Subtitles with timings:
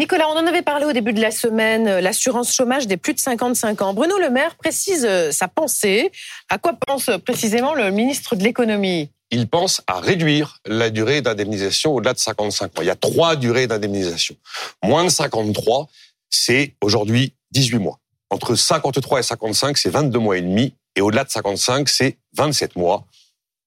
[0.00, 3.12] Nicolas, on en avait parlé au début de la semaine, euh, l'assurance chômage des plus
[3.12, 3.92] de 55 ans.
[3.92, 6.10] Bruno Le Maire précise euh, sa pensée.
[6.48, 9.10] À quoi pense précisément le ministre de l'économie?
[9.30, 12.80] Il pense à réduire la durée d'indemnisation au-delà de 55 ans.
[12.80, 14.34] Il y a trois durées d'indemnisation.
[14.82, 15.90] Moins de 53,
[16.30, 17.98] c'est aujourd'hui 18 mois.
[18.30, 20.72] Entre 53 et 55, c'est 22 mois et demi.
[20.96, 23.04] Et au-delà de 55, c'est 27 mois.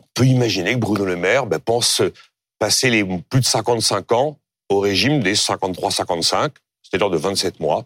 [0.00, 2.02] On peut imaginer que Bruno Le Maire ben, pense
[2.60, 4.39] passer les plus de 55 ans
[4.70, 6.50] au régime des 53-55,
[6.82, 7.84] c'est-à-dire de 27 mois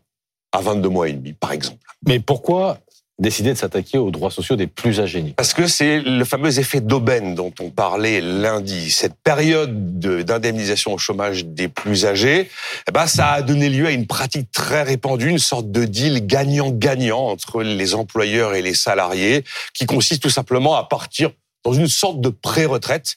[0.53, 1.81] à 22 mois et demi, par exemple.
[2.07, 2.79] Mais pourquoi
[3.19, 6.81] décider de s'attaquer aux droits sociaux des plus âgés Parce que c'est le fameux effet
[6.81, 8.91] d'aubaine dont on parlait lundi.
[8.91, 12.51] Cette période d'indemnisation au chômage des plus âgés,
[12.89, 16.27] eh ben, ça a donné lieu à une pratique très répandue, une sorte de deal
[16.27, 21.31] gagnant-gagnant entre les employeurs et les salariés, qui consiste tout simplement à partir
[21.65, 23.17] dans une sorte de pré-retraite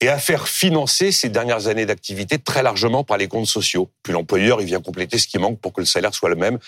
[0.00, 3.90] et à faire financer ces dernières années d'activité très largement par les comptes sociaux.
[4.02, 6.58] Puis l'employeur, il vient compléter ce qui manque pour que le salaire soit le même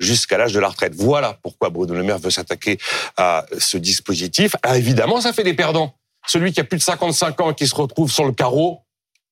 [0.00, 0.94] jusqu'à l'âge de la retraite.
[0.94, 2.78] Voilà pourquoi Bruno Le Maire veut s'attaquer
[3.16, 4.56] à ce dispositif.
[4.62, 5.94] Ah, évidemment, ça fait des perdants.
[6.26, 8.80] Celui qui a plus de 55 ans et qui se retrouve sur le carreau,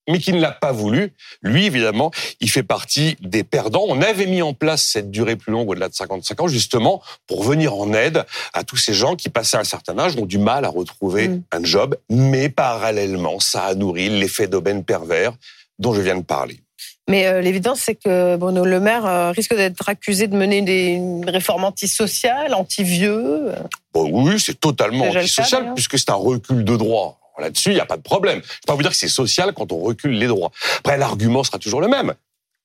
[0.08, 1.12] mais qui ne l'a pas voulu.
[1.42, 3.84] Lui, évidemment, il fait partie des perdants.
[3.88, 7.42] On avait mis en place cette durée plus longue au-delà de 55 ans, justement, pour
[7.42, 10.64] venir en aide à tous ces gens qui, passés un certain âge, ont du mal
[10.64, 11.42] à retrouver mm.
[11.52, 11.96] un job.
[12.10, 15.32] Mais parallèlement, ça a nourri l'effet d'aubaine pervers
[15.78, 16.60] dont je viens de parler.
[17.08, 21.00] Mais euh, l'évidence, c'est que Bruno Le Maire euh, risque d'être accusé de mener des
[21.26, 23.52] réformes antisociales, anti-vieux.
[23.94, 27.20] Bon, oui, c'est totalement antisocial, puisque c'est un recul de droit.
[27.38, 28.40] Là-dessus, il n'y a pas de problème.
[28.42, 30.50] Je ne vais pas vous dire que c'est social quand on recule les droits.
[30.78, 32.14] Après, l'argument sera toujours le même.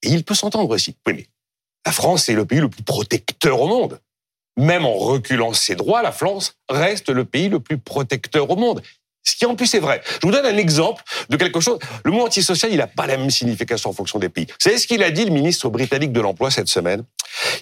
[0.04, 0.96] Et il peut s'entendre aussi.
[1.06, 1.28] Oui, mais
[1.86, 4.00] la France est le pays le plus protecteur au monde.
[4.58, 8.82] Même en reculant ses droits, la France reste le pays le plus protecteur au monde.
[9.24, 10.02] Ce qui en plus est vrai.
[10.06, 11.78] Je vous donne un exemple de quelque chose.
[12.04, 14.46] Le mot antisocial, il n'a pas la même signification en fonction des pays.
[14.48, 17.04] Vous savez ce qu'il a dit le ministre britannique de l'Emploi cette semaine?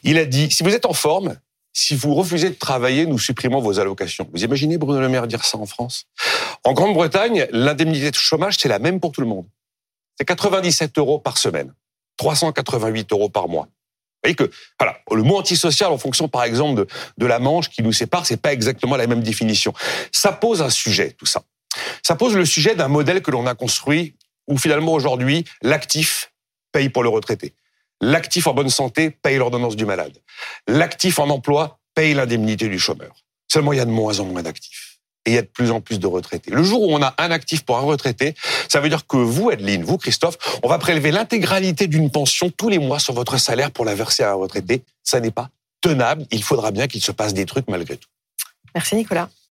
[0.04, 1.36] Il a dit, si vous êtes en forme,
[1.74, 4.28] si vous refusez de travailler, nous supprimons vos allocations.
[4.34, 6.06] Vous imaginez Bruno Le Maire dire ça en France?
[6.64, 9.46] En Grande-Bretagne, l'indemnité de chômage, c'est la même pour tout le monde.
[10.18, 11.74] C'est 97 euros par semaine,
[12.18, 13.64] 388 euros par mois.
[13.66, 16.86] Vous voyez que, voilà, le mot antisocial en fonction, par exemple,
[17.18, 19.74] de, la manche qui nous sépare, c'est pas exactement la même définition.
[20.12, 21.44] Ça pose un sujet, tout ça.
[22.04, 24.16] Ça pose le sujet d'un modèle que l'on a construit
[24.48, 26.34] où finalement aujourd'hui, l'actif
[26.74, 27.54] paye pour le retraité.
[28.02, 30.18] L'actif en bonne santé paye l'ordonnance du malade.
[30.68, 33.16] L'actif en emploi paye l'indemnité du chômeur.
[33.48, 34.89] Seulement, il y a de moins en moins d'actifs.
[35.26, 36.52] Et il y a de plus en plus de retraités.
[36.52, 38.36] Le jour où on a un actif pour un retraité,
[38.68, 42.70] ça veut dire que vous, Adeline, vous, Christophe, on va prélever l'intégralité d'une pension tous
[42.70, 44.84] les mois sur votre salaire pour la verser à un retraité.
[45.04, 45.50] Ça n'est pas
[45.82, 46.26] tenable.
[46.32, 48.08] Il faudra bien qu'il se passe des trucs malgré tout.
[48.74, 49.30] Merci, Nicolas.